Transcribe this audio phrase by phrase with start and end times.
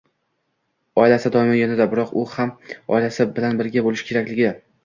[1.01, 1.87] Oilasi doimo yonida.
[1.93, 2.55] Biroq u ham
[2.97, 4.53] oilasi bilan birga bo‘lishi kerakligi.